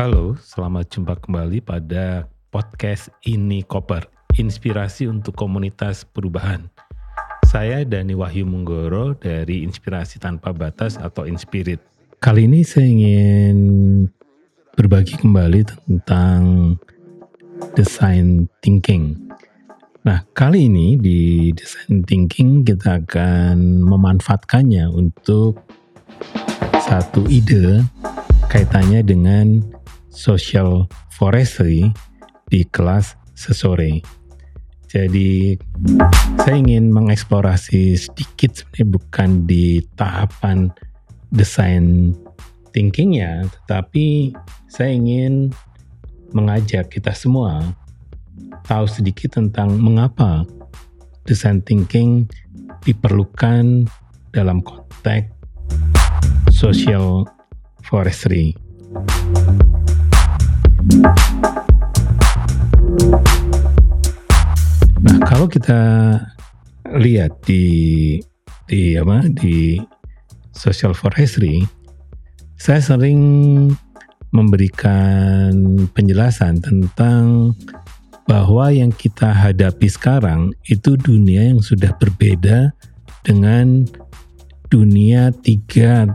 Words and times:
Halo, 0.00 0.32
selamat 0.32 0.96
jumpa 0.96 1.12
kembali 1.20 1.60
pada 1.60 2.24
podcast 2.48 3.12
Ini 3.20 3.68
Koper, 3.68 4.08
inspirasi 4.40 5.04
untuk 5.04 5.36
komunitas 5.36 6.08
perubahan. 6.08 6.72
Saya 7.44 7.84
Dani 7.84 8.16
Wahyu 8.16 8.48
Munggoro 8.48 9.12
dari 9.12 9.60
Inspirasi 9.60 10.16
Tanpa 10.16 10.56
Batas 10.56 10.96
atau 10.96 11.28
Inspirit. 11.28 11.84
Kali 12.16 12.48
ini 12.48 12.64
saya 12.64 12.88
ingin 12.88 13.58
berbagi 14.72 15.20
kembali 15.20 15.68
tentang 15.68 16.40
design 17.76 18.48
thinking. 18.64 19.20
Nah, 20.08 20.24
kali 20.32 20.64
ini 20.64 20.96
di 20.96 21.52
design 21.52 22.08
thinking 22.08 22.64
kita 22.64 23.04
akan 23.04 23.84
memanfaatkannya 23.84 24.88
untuk 24.96 25.60
satu 26.88 27.28
ide 27.28 27.84
kaitannya 28.48 29.04
dengan 29.04 29.60
social 30.10 30.90
forestry 31.14 31.88
di 32.50 32.66
kelas 32.68 33.14
sesore. 33.38 34.02
Jadi 34.90 35.54
saya 36.42 36.58
ingin 36.58 36.90
mengeksplorasi 36.90 37.94
sedikit 37.94 38.58
sebenarnya 38.58 38.86
bukan 38.90 39.30
di 39.46 39.78
tahapan 39.94 40.74
desain 41.30 42.10
thinkingnya, 42.74 43.46
tetapi 43.46 44.34
saya 44.66 44.90
ingin 44.90 45.54
mengajak 46.34 46.90
kita 46.90 47.14
semua 47.14 47.62
tahu 48.66 48.86
sedikit 48.90 49.38
tentang 49.38 49.78
mengapa 49.78 50.42
design 51.26 51.62
thinking 51.62 52.26
diperlukan 52.82 53.86
dalam 54.34 54.58
konteks 54.62 55.30
social 56.50 57.26
forestry. 57.86 58.58
Kita 65.60 66.16
lihat 66.96 67.36
di 67.44 68.16
di 68.64 68.96
apa 68.96 69.28
di 69.28 69.76
social 70.56 70.96
forestry, 70.96 71.60
saya 72.56 72.80
sering 72.80 73.20
memberikan 74.32 75.52
penjelasan 75.92 76.64
tentang 76.64 77.52
bahwa 78.24 78.72
yang 78.72 78.88
kita 78.88 79.36
hadapi 79.36 79.84
sekarang 79.84 80.56
itu 80.64 80.96
dunia 80.96 81.52
yang 81.52 81.60
sudah 81.60 81.92
berbeda 82.00 82.72
dengan 83.20 83.84
dunia 84.72 85.28
30 85.44 86.08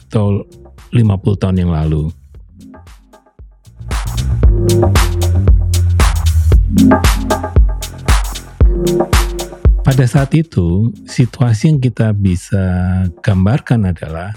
atau 0.00 0.48
50 0.96 1.40
tahun 1.44 1.56
yang 1.60 1.76
lalu. 1.76 2.08
Pada 9.88 10.04
saat 10.04 10.36
itu, 10.36 10.92
situasi 11.08 11.72
yang 11.72 11.80
kita 11.80 12.12
bisa 12.12 12.60
gambarkan 13.24 13.88
adalah 13.88 14.36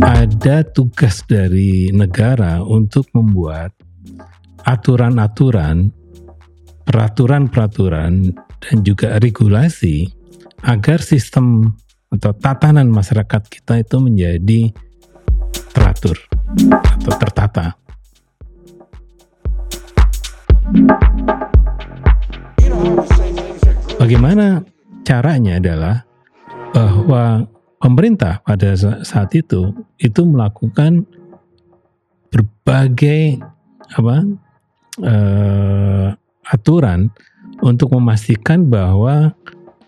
ada 0.00 0.64
tugas 0.64 1.20
dari 1.28 1.92
negara 1.92 2.64
untuk 2.64 3.04
membuat 3.12 3.76
aturan-aturan, 4.64 5.92
peraturan-peraturan, 6.88 8.32
dan 8.64 8.76
juga 8.80 9.20
regulasi 9.20 10.08
agar 10.64 11.04
sistem 11.04 11.76
atau 12.08 12.32
tatanan 12.32 12.88
masyarakat 12.88 13.44
kita 13.44 13.84
itu 13.84 14.00
menjadi 14.00 14.72
teratur 15.76 16.16
atau 16.72 17.12
tertata. 17.20 17.76
Bagaimana 24.04 24.60
caranya 25.00 25.56
adalah 25.56 26.04
bahwa 26.76 27.48
pemerintah 27.80 28.44
pada 28.44 28.76
saat 29.00 29.32
itu 29.32 29.72
itu 29.96 30.20
melakukan 30.28 31.08
berbagai 32.28 33.40
apa 33.96 34.28
uh, 35.08 36.12
aturan 36.52 37.08
untuk 37.64 37.96
memastikan 37.96 38.68
bahwa 38.68 39.32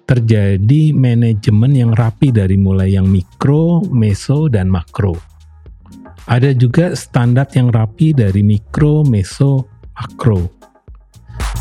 terjadi 0.09 0.97
manajemen 0.97 1.77
yang 1.77 1.93
rapi 1.93 2.33
dari 2.33 2.56
mulai 2.56 2.97
yang 2.97 3.12
mikro, 3.12 3.84
meso, 3.93 4.48
dan 4.48 4.72
makro. 4.72 5.12
Ada 6.25 6.56
juga 6.56 6.97
standar 6.97 7.53
yang 7.53 7.69
rapi 7.69 8.16
dari 8.16 8.41
mikro, 8.41 9.04
meso, 9.04 9.69
makro. 9.93 10.56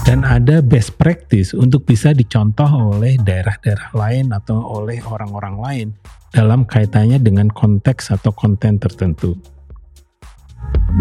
Dan 0.05 0.21
ada 0.21 0.61
best 0.61 1.01
practice 1.01 1.57
untuk 1.57 1.89
bisa 1.89 2.13
dicontoh 2.13 2.69
oleh 2.69 3.17
daerah-daerah 3.17 3.89
lain 3.97 4.29
atau 4.31 4.61
oleh 4.61 5.01
orang-orang 5.01 5.55
lain 5.57 5.87
dalam 6.29 6.61
kaitannya 6.63 7.17
dengan 7.17 7.49
konteks 7.49 8.13
atau 8.13 8.29
konten 8.29 8.77
tertentu. 8.77 9.33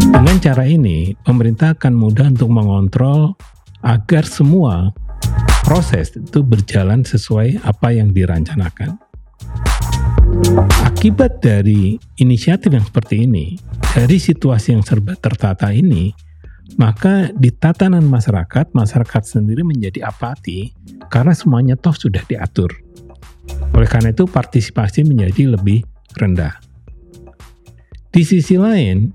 Dengan 0.09 0.41
cara 0.41 0.65
ini, 0.65 1.13
pemerintah 1.21 1.77
akan 1.77 1.93
mudah 1.93 2.33
untuk 2.33 2.49
mengontrol 2.49 3.37
agar 3.85 4.25
semua 4.25 4.89
proses 5.61 6.13
itu 6.17 6.41
berjalan 6.41 7.05
sesuai 7.05 7.61
apa 7.61 7.93
yang 7.93 8.09
dirancanakan. 8.09 8.97
Akibat 10.81 11.45
dari 11.45 12.01
inisiatif 12.17 12.73
yang 12.73 12.85
seperti 12.85 13.29
ini, 13.29 13.55
dari 13.93 14.17
situasi 14.17 14.73
yang 14.73 14.81
serba 14.81 15.13
tertata 15.13 15.69
ini, 15.69 16.09
maka 16.75 17.29
di 17.37 17.53
tatanan 17.53 18.03
masyarakat, 18.09 18.73
masyarakat 18.73 19.23
sendiri 19.23 19.61
menjadi 19.61 20.09
apati 20.09 20.73
karena 21.07 21.31
semuanya 21.31 21.77
toh 21.77 21.93
sudah 21.93 22.25
diatur. 22.25 22.73
Oleh 23.77 23.85
karena 23.85 24.09
itu 24.11 24.25
partisipasi 24.25 25.05
menjadi 25.05 25.53
lebih 25.53 25.85
rendah. 26.17 26.57
Di 28.09 28.23
sisi 28.23 28.57
lain, 28.57 29.11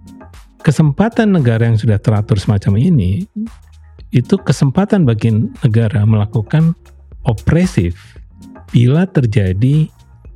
kesempatan 0.63 1.35
negara 1.35 1.67
yang 1.67 1.81
sudah 1.81 1.97
teratur 1.97 2.37
semacam 2.37 2.77
ini 2.79 3.25
itu 4.11 4.35
kesempatan 4.37 5.07
bagi 5.07 5.33
negara 5.65 6.03
melakukan 6.05 6.77
opresif 7.25 8.19
bila 8.71 9.07
terjadi 9.07 9.91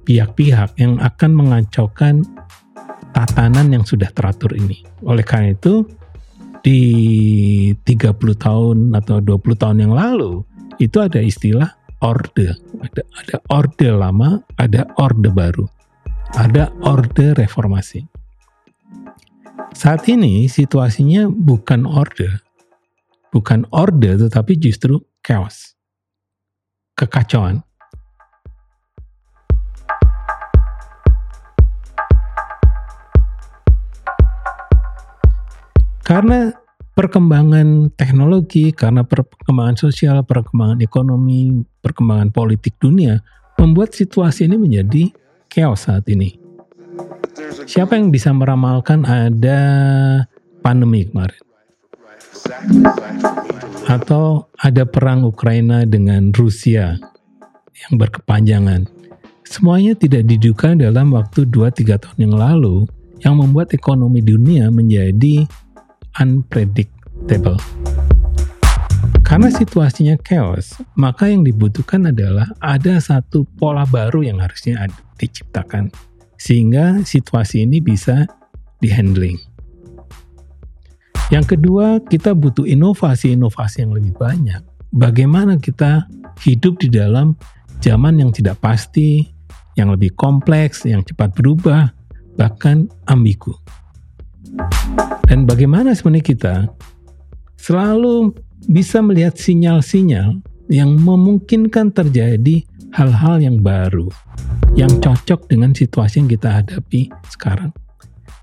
pihak-pihak 0.04 0.76
yang 0.80 1.00
akan 1.00 1.30
mengacaukan 1.32 2.24
tatanan 3.14 3.70
yang 3.72 3.84
sudah 3.86 4.10
teratur 4.10 4.52
ini. 4.52 4.84
Oleh 5.06 5.22
karena 5.22 5.54
itu, 5.54 5.86
di 6.64 6.80
30 7.84 8.16
tahun 8.40 8.96
atau 8.96 9.20
20 9.20 9.60
tahun 9.60 9.84
yang 9.84 9.92
lalu 9.92 10.40
itu 10.80 10.96
ada 10.96 11.20
istilah 11.20 11.76
orde. 12.00 12.56
Ada, 12.80 13.02
ada 13.04 13.36
orde 13.52 13.88
lama, 13.92 14.40
ada 14.56 14.88
orde 14.96 15.28
baru. 15.28 15.68
Ada 16.34 16.72
orde 16.82 17.36
reformasi. 17.36 18.08
Saat 19.76 20.08
ini 20.08 20.48
situasinya 20.48 21.28
bukan 21.28 21.84
orde. 21.84 22.40
Bukan 23.30 23.68
orde 23.70 24.16
tetapi 24.16 24.56
justru 24.56 25.04
chaos. 25.20 25.76
Kekacauan. 26.96 27.60
Karena 36.04 36.52
perkembangan 36.92 37.96
teknologi, 37.96 38.70
karena 38.76 39.02
perkembangan 39.08 39.76
sosial, 39.80 40.20
perkembangan 40.22 40.84
ekonomi, 40.84 41.64
perkembangan 41.80 42.28
politik 42.28 42.76
dunia, 42.76 43.24
membuat 43.56 43.96
situasi 43.96 44.44
ini 44.44 44.60
menjadi 44.60 45.10
chaos 45.48 45.88
saat 45.88 46.04
ini. 46.12 46.36
Siapa 47.64 47.96
yang 47.96 48.12
bisa 48.12 48.30
meramalkan 48.36 49.08
ada 49.08 49.60
pandemi 50.60 51.08
kemarin? 51.08 51.40
Atau 53.88 54.52
ada 54.60 54.84
perang 54.84 55.24
Ukraina 55.24 55.88
dengan 55.88 56.30
Rusia 56.36 57.00
yang 57.74 57.92
berkepanjangan. 57.96 58.86
Semuanya 59.44 59.96
tidak 59.96 60.28
diduga 60.28 60.76
dalam 60.76 61.16
waktu 61.16 61.48
2-3 61.48 61.96
tahun 61.96 62.18
yang 62.28 62.36
lalu 62.36 62.84
yang 63.24 63.40
membuat 63.40 63.72
ekonomi 63.72 64.20
dunia 64.20 64.68
menjadi 64.68 65.48
unpredictable. 66.20 67.58
Karena 69.24 69.48
situasinya 69.48 70.20
chaos, 70.20 70.78
maka 70.94 71.32
yang 71.32 71.42
dibutuhkan 71.42 72.12
adalah 72.12 72.44
ada 72.60 73.00
satu 73.00 73.48
pola 73.56 73.88
baru 73.88 74.20
yang 74.20 74.38
harusnya 74.38 74.84
diciptakan 75.16 75.88
sehingga 76.36 77.00
situasi 77.02 77.64
ini 77.64 77.80
bisa 77.80 78.28
dihandling. 78.84 79.40
Yang 81.32 81.56
kedua, 81.56 82.04
kita 82.04 82.36
butuh 82.36 82.68
inovasi-inovasi 82.68 83.88
yang 83.88 83.96
lebih 83.96 84.12
banyak. 84.12 84.60
Bagaimana 84.92 85.56
kita 85.56 86.04
hidup 86.44 86.78
di 86.84 86.92
dalam 86.92 87.32
zaman 87.80 88.20
yang 88.20 88.30
tidak 88.30 88.60
pasti, 88.60 89.24
yang 89.74 89.88
lebih 89.88 90.12
kompleks, 90.14 90.84
yang 90.84 91.00
cepat 91.00 91.32
berubah, 91.32 91.90
bahkan 92.36 92.86
ambigu. 93.08 93.56
Dan 95.24 95.50
bagaimana 95.50 95.92
sebenarnya 95.96 96.26
kita 96.26 96.54
selalu 97.58 98.32
bisa 98.70 99.02
melihat 99.02 99.34
sinyal-sinyal 99.36 100.40
yang 100.70 100.90
memungkinkan 100.96 101.92
terjadi 101.92 102.64
hal-hal 102.94 103.42
yang 103.42 103.58
baru, 103.60 104.08
yang 104.78 104.90
cocok 105.02 105.50
dengan 105.50 105.74
situasi 105.74 106.22
yang 106.22 106.30
kita 106.30 106.62
hadapi 106.62 107.10
sekarang. 107.28 107.74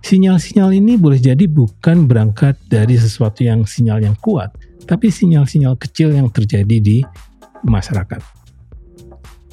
Sinyal-sinyal 0.01 0.73
ini 0.75 0.97
boleh 0.97 1.21
jadi 1.21 1.45
bukan 1.45 2.09
berangkat 2.09 2.57
dari 2.67 2.97
sesuatu 2.97 3.45
yang 3.45 3.63
sinyal 3.69 4.01
yang 4.01 4.17
kuat, 4.17 4.49
tapi 4.89 5.13
sinyal-sinyal 5.13 5.77
kecil 5.77 6.11
yang 6.11 6.27
terjadi 6.33 6.77
di 6.81 7.05
masyarakat. 7.63 8.21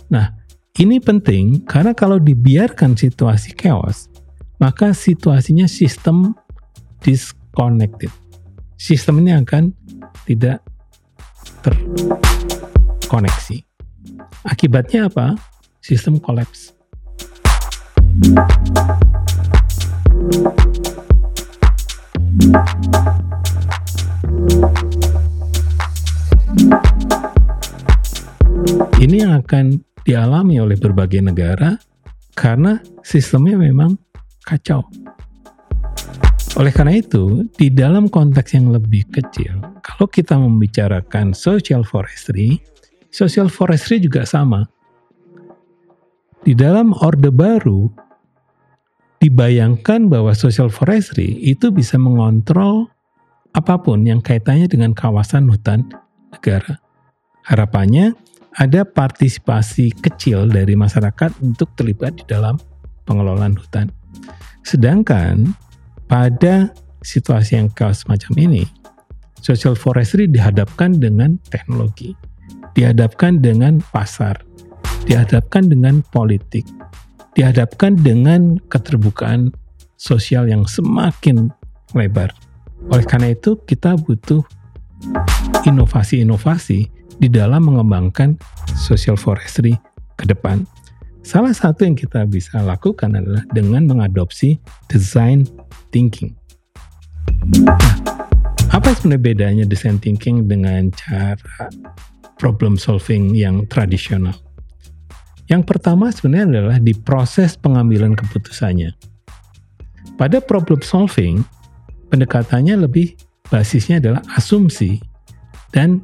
Nah, 0.08 0.32
ini 0.80 0.98
penting 0.98 1.68
karena 1.68 1.92
kalau 1.92 2.16
dibiarkan 2.16 2.96
situasi 2.96 3.52
chaos, 3.52 4.08
maka 4.56 4.96
situasinya 4.96 5.68
sistem 5.68 6.32
disconnected. 7.02 8.10
Sistem 8.78 9.26
ini 9.26 9.34
akan 9.34 9.74
tidak 10.26 10.62
terkoneksi. 11.64 13.58
Akibatnya 14.46 15.10
apa? 15.10 15.34
Sistem 15.82 16.22
kolaps. 16.22 16.76
Ini 28.98 29.16
yang 29.24 29.38
akan 29.38 29.80
dialami 30.02 30.58
oleh 30.58 30.76
berbagai 30.76 31.22
negara 31.22 31.78
karena 32.34 32.82
sistemnya 33.02 33.58
memang 33.58 33.96
kacau. 34.42 34.84
Oleh 36.56 36.72
karena 36.72 36.96
itu, 36.96 37.44
di 37.60 37.68
dalam 37.68 38.08
konteks 38.08 38.56
yang 38.56 38.72
lebih 38.72 39.04
kecil, 39.12 39.60
kalau 39.84 40.08
kita 40.08 40.40
membicarakan 40.40 41.36
social 41.36 41.84
forestry, 41.84 42.56
social 43.12 43.52
forestry 43.52 44.00
juga 44.00 44.24
sama. 44.24 44.64
Di 46.46 46.56
dalam 46.56 46.96
Orde 46.96 47.28
Baru, 47.28 47.92
dibayangkan 49.20 50.08
bahwa 50.08 50.32
social 50.32 50.72
forestry 50.72 51.36
itu 51.44 51.68
bisa 51.68 52.00
mengontrol 52.00 52.88
apa 53.52 53.76
pun 53.82 54.06
yang 54.06 54.22
kaitannya 54.22 54.70
dengan 54.70 54.94
kawasan 54.94 55.50
hutan 55.50 55.84
negara. 56.30 56.78
Harapannya 57.44 58.14
ada 58.56 58.86
partisipasi 58.86 59.94
kecil 59.98 60.48
dari 60.48 60.78
masyarakat 60.78 61.42
untuk 61.42 61.74
terlibat 61.74 62.22
di 62.22 62.24
dalam 62.26 62.56
pengelolaan 63.04 63.58
hutan. 63.58 63.90
Sedangkan 64.62 65.54
pada 66.08 66.72
situasi 67.04 67.60
yang 67.60 67.68
chaos 67.76 68.02
semacam 68.02 68.32
ini, 68.48 68.64
social 69.44 69.78
forestry 69.78 70.26
dihadapkan 70.26 70.96
dengan 70.96 71.36
teknologi, 71.52 72.16
dihadapkan 72.74 73.38
dengan 73.38 73.84
pasar, 73.92 74.40
dihadapkan 75.06 75.68
dengan 75.68 76.02
politik, 76.10 76.66
dihadapkan 77.36 77.94
dengan 78.00 78.58
keterbukaan 78.72 79.54
sosial 80.00 80.48
yang 80.48 80.64
semakin 80.64 81.52
lebar. 81.92 82.32
Oleh 82.88 83.04
karena 83.04 83.34
itu, 83.36 83.58
kita 83.68 83.94
butuh 83.98 84.42
inovasi-inovasi 85.66 86.80
di 87.18 87.28
dalam 87.30 87.66
mengembangkan 87.66 88.38
social 88.78 89.18
forestry 89.18 89.74
ke 90.18 90.24
depan. 90.26 90.66
Salah 91.28 91.52
satu 91.52 91.84
yang 91.84 91.92
kita 91.92 92.24
bisa 92.24 92.56
lakukan 92.64 93.12
adalah 93.12 93.44
dengan 93.52 93.84
mengadopsi 93.84 94.56
design 94.88 95.44
thinking. 95.92 96.32
Nah, 97.68 97.76
apa 98.72 98.96
sebenarnya 98.96 99.20
bedanya 99.20 99.64
design 99.68 100.00
thinking 100.00 100.48
dengan 100.48 100.88
cara 100.96 101.68
problem 102.40 102.80
solving 102.80 103.36
yang 103.36 103.68
tradisional? 103.68 104.32
Yang 105.52 105.68
pertama 105.68 106.08
sebenarnya 106.08 106.48
adalah 106.48 106.78
di 106.80 106.96
proses 106.96 107.60
pengambilan 107.60 108.16
keputusannya. 108.16 108.96
Pada 110.16 110.40
problem 110.40 110.80
solving, 110.80 111.44
pendekatannya 112.08 112.88
lebih 112.88 113.20
basisnya 113.52 114.00
adalah 114.00 114.24
asumsi 114.32 114.96
dan 115.76 116.00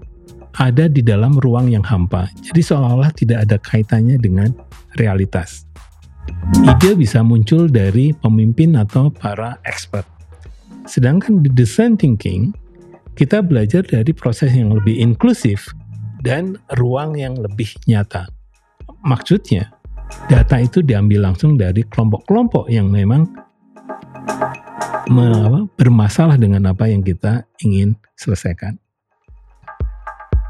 ada 0.55 0.87
di 0.87 1.03
dalam 1.03 1.35
ruang 1.43 1.71
yang 1.71 1.83
hampa. 1.83 2.31
Jadi 2.43 2.63
seolah-olah 2.63 3.11
tidak 3.15 3.39
ada 3.49 3.57
kaitannya 3.59 4.19
dengan 4.19 4.55
realitas. 4.99 5.67
Ide 6.65 6.97
bisa 6.97 7.21
muncul 7.21 7.69
dari 7.69 8.15
pemimpin 8.17 8.79
atau 8.79 9.13
para 9.13 9.61
expert. 9.67 10.07
Sedangkan 10.89 11.45
di 11.45 11.51
design 11.53 11.97
thinking, 12.01 12.55
kita 13.17 13.41
belajar 13.45 13.85
dari 13.85 14.13
proses 14.13 14.53
yang 14.53 14.73
lebih 14.73 14.97
inklusif 15.01 15.71
dan 16.25 16.57
ruang 16.81 17.17
yang 17.17 17.37
lebih 17.37 17.69
nyata. 17.85 18.29
Maksudnya, 19.05 19.73
data 20.33 20.57
itu 20.61 20.81
diambil 20.81 21.29
langsung 21.29 21.61
dari 21.61 21.85
kelompok-kelompok 21.85 22.73
yang 22.73 22.89
memang 22.89 23.29
bermasalah 25.77 26.41
dengan 26.41 26.73
apa 26.73 26.89
yang 26.89 27.05
kita 27.05 27.45
ingin 27.61 27.97
selesaikan. 28.17 28.81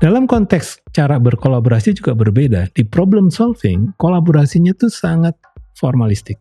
Dalam 0.04 0.28
konteks 0.28 0.84
cara 0.92 1.16
berkolaborasi 1.16 1.96
juga 1.96 2.12
berbeda. 2.12 2.68
Di 2.76 2.84
problem 2.84 3.32
solving, 3.32 3.96
kolaborasinya 3.96 4.76
itu 4.76 4.92
sangat 4.92 5.32
formalistik. 5.80 6.36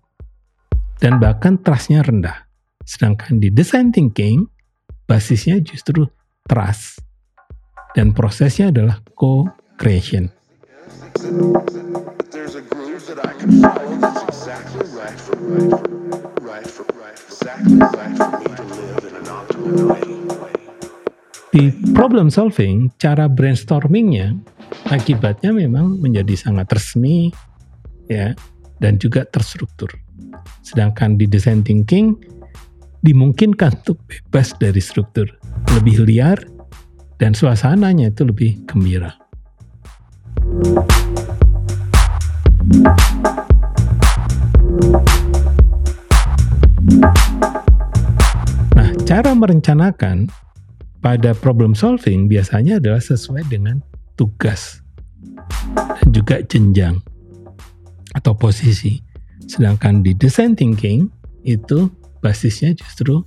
Dan 0.99 1.15
bahkan 1.15 1.55
trustnya 1.63 2.03
rendah. 2.03 2.43
Sedangkan 2.83 3.39
di 3.39 3.47
design 3.47 3.95
thinking, 3.95 4.43
basisnya 5.07 5.63
justru 5.63 6.03
trust. 6.43 6.99
Dan 7.95 8.11
prosesnya 8.11 8.67
adalah 8.67 8.99
co-creation. 9.15 10.27
Di 20.03 20.12
problem 21.93 22.33
solving, 22.33 22.89
cara 22.97 23.29
brainstormingnya 23.29 24.35
akibatnya 24.89 25.53
memang 25.53 26.01
menjadi 26.01 26.33
sangat 26.35 26.67
resmi 26.73 27.29
ya 28.09 28.33
dan 28.81 28.97
juga 28.97 29.23
terstruktur. 29.29 29.93
Sedangkan 30.65 31.15
di 31.15 31.29
design 31.29 31.61
thinking 31.61 32.17
dimungkinkan 33.05 33.85
untuk 33.85 34.01
bebas 34.09 34.57
dari 34.57 34.81
struktur, 34.81 35.29
lebih 35.77 36.03
liar 36.03 36.41
dan 37.21 37.37
suasananya 37.37 38.11
itu 38.11 38.25
lebih 38.25 38.65
gembira. 38.67 39.13
Nah, 48.73 48.89
cara 49.07 49.31
merencanakan 49.31 50.27
pada 51.03 51.35
problem 51.35 51.75
solving 51.75 52.31
biasanya 52.31 52.79
adalah 52.79 53.03
sesuai 53.03 53.51
dengan 53.51 53.83
tugas 54.15 54.79
dan 55.75 56.07
juga 56.15 56.39
jenjang 56.47 57.03
atau 58.15 58.31
posisi. 58.31 59.03
Sedangkan 59.43 59.99
di 59.99 60.15
design 60.15 60.55
thinking 60.55 61.11
itu 61.43 61.91
basisnya 62.23 62.71
justru 62.79 63.19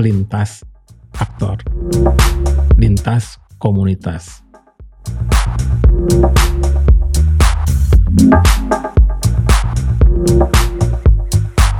lintas 0.00 0.64
aktor, 1.20 1.60
lintas 2.80 3.36
komunitas. 3.60 4.40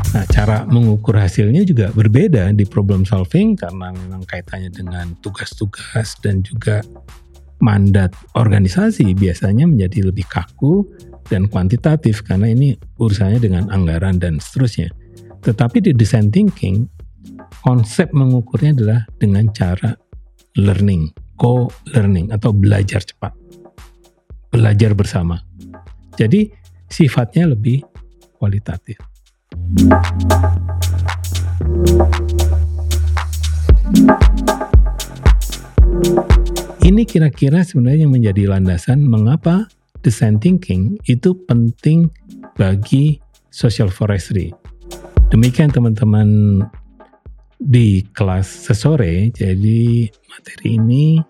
Nah, 0.08 0.24
cara 0.24 0.64
mengukur 0.64 1.20
hasilnya 1.20 1.68
juga 1.68 1.92
berbeda 1.92 2.56
di 2.56 2.64
problem 2.64 3.04
solving 3.04 3.60
karena 3.60 3.92
memang 3.92 4.24
kaitannya 4.24 4.72
dengan 4.72 5.12
tugas-tugas 5.20 6.16
dan 6.24 6.40
juga 6.40 6.80
mandat 7.60 8.16
organisasi 8.32 9.12
biasanya 9.12 9.68
menjadi 9.68 10.08
lebih 10.08 10.24
kaku 10.24 10.88
dan 11.28 11.44
kuantitatif 11.44 12.24
karena 12.24 12.48
ini 12.48 12.72
urusannya 12.96 13.36
dengan 13.36 13.68
anggaran 13.68 14.16
dan 14.16 14.40
seterusnya. 14.40 14.88
Tetapi 15.44 15.84
di 15.84 15.92
design 15.92 16.32
thinking, 16.32 16.88
konsep 17.60 18.08
mengukurnya 18.16 18.72
adalah 18.80 19.00
dengan 19.20 19.52
cara 19.52 19.92
learning, 20.56 21.12
co-learning 21.36 22.32
atau 22.32 22.56
belajar 22.56 23.04
cepat. 23.04 23.36
Belajar 24.48 24.96
bersama. 24.96 25.36
Jadi 26.16 26.48
sifatnya 26.88 27.52
lebih 27.52 27.84
kualitatif. 28.40 28.96
Ini 29.68 29.84
kira-kira 37.04 37.60
sebenarnya 37.60 38.08
yang 38.08 38.16
menjadi 38.16 38.48
landasan 38.48 39.04
mengapa 39.04 39.68
design 40.00 40.40
thinking 40.40 40.96
itu 41.04 41.36
penting 41.44 42.08
bagi 42.56 43.20
social 43.52 43.92
forestry. 43.92 44.56
Demikian 45.28 45.68
teman-teman 45.68 46.64
di 47.60 48.08
kelas 48.16 48.48
sesore. 48.48 49.28
Jadi 49.36 50.08
materi 50.32 50.80
ini 50.80 51.20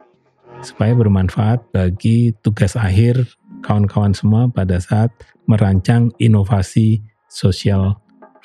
supaya 0.63 0.95
bermanfaat 0.95 1.75
bagi 1.75 2.31
tugas 2.47 2.79
akhir 2.79 3.19
kawan-kawan 3.67 4.15
semua 4.15 4.47
pada 4.47 4.79
saat 4.79 5.11
merancang 5.51 6.15
inovasi 6.23 7.03
sosial 7.27 7.99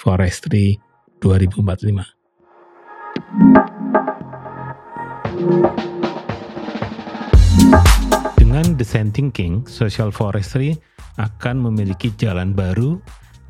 forestry 0.03 0.75
2045. 1.23 2.03
Dengan 8.35 8.75
design 8.75 9.15
thinking, 9.15 9.63
social 9.63 10.11
forestry 10.11 10.75
akan 11.15 11.71
memiliki 11.71 12.11
jalan 12.19 12.51
baru 12.51 12.99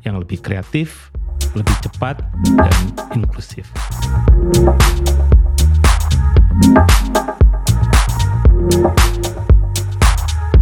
yang 0.06 0.22
lebih 0.22 0.38
kreatif, 0.38 1.10
lebih 1.58 1.74
cepat, 1.82 2.22
dan 2.54 2.78
inklusif. 3.18 3.66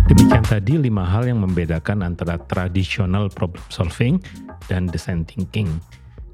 Demikian 0.08 0.44
tadi 0.44 0.80
lima 0.80 1.04
hal 1.04 1.28
yang 1.28 1.44
membedakan 1.44 2.00
antara 2.04 2.40
tradisional 2.40 3.28
problem 3.28 3.64
solving 3.68 4.16
dan 4.66 4.90
design 4.90 5.24
thinking. 5.24 5.68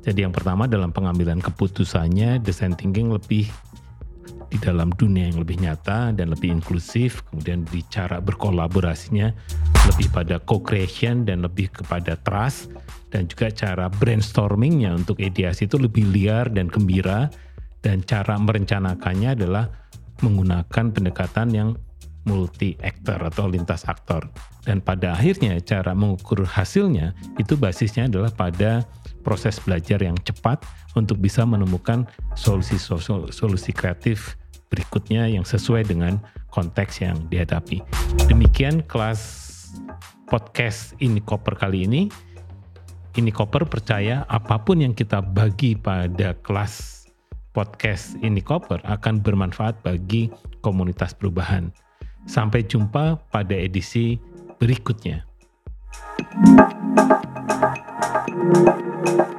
Jadi 0.03 0.25
yang 0.25 0.33
pertama 0.33 0.65
dalam 0.65 0.95
pengambilan 0.95 1.43
keputusannya, 1.43 2.41
design 2.41 2.73
thinking 2.79 3.13
lebih 3.13 3.51
di 4.49 4.57
dalam 4.57 4.89
dunia 4.97 5.29
yang 5.29 5.45
lebih 5.45 5.61
nyata 5.61 6.17
dan 6.17 6.33
lebih 6.33 6.49
inklusif, 6.49 7.21
kemudian 7.29 7.69
di 7.69 7.85
cara 7.93 8.17
berkolaborasinya 8.17 9.29
lebih 9.93 10.09
pada 10.09 10.41
co-creation 10.41 11.29
dan 11.29 11.45
lebih 11.45 11.69
kepada 11.69 12.17
trust, 12.25 12.73
dan 13.13 13.29
juga 13.29 13.53
cara 13.53 13.93
brainstormingnya 13.93 14.97
untuk 14.97 15.21
ideasi 15.21 15.69
itu 15.69 15.77
lebih 15.77 16.09
liar 16.09 16.49
dan 16.49 16.73
gembira, 16.73 17.29
dan 17.85 18.01
cara 18.01 18.41
merencanakannya 18.41 19.37
adalah 19.37 19.69
menggunakan 20.25 20.97
pendekatan 20.97 21.49
yang 21.53 21.69
multi 22.29 22.77
aktor 22.85 23.17
atau 23.25 23.49
lintas 23.49 23.89
aktor. 23.89 24.29
Dan 24.69 24.85
pada 24.85 25.17
akhirnya 25.17 25.57
cara 25.65 25.97
mengukur 25.97 26.45
hasilnya 26.45 27.17
itu 27.41 27.57
basisnya 27.57 28.05
adalah 28.05 28.29
pada 28.29 28.85
proses 29.25 29.57
belajar 29.57 30.05
yang 30.05 30.17
cepat 30.21 30.61
untuk 30.93 31.17
bisa 31.17 31.49
menemukan 31.49 32.05
solusi 32.37 32.77
solusi 33.33 33.73
kreatif 33.73 34.37
berikutnya 34.69 35.25
yang 35.33 35.49
sesuai 35.49 35.89
dengan 35.89 36.21
konteks 36.53 37.01
yang 37.01 37.17
dihadapi. 37.33 37.81
Demikian 38.29 38.85
kelas 38.85 39.49
podcast 40.29 40.93
ini 41.01 41.25
koper 41.25 41.57
kali 41.57 41.89
ini. 41.89 42.13
Ini 43.17 43.33
koper 43.33 43.67
percaya 43.67 44.29
apa 44.29 44.63
pun 44.63 44.85
yang 44.85 44.93
kita 44.95 45.25
bagi 45.25 45.75
pada 45.75 46.37
kelas 46.45 47.09
podcast 47.57 48.15
ini 48.23 48.39
koper 48.39 48.79
akan 48.87 49.19
bermanfaat 49.25 49.83
bagi 49.83 50.31
komunitas 50.63 51.17
perubahan. 51.17 51.73
Sampai 52.27 52.67
jumpa 52.67 53.21
pada 53.31 53.55
edisi 53.55 54.19
berikutnya. 54.59 55.29
thank 56.19 56.59
you 59.33 59.38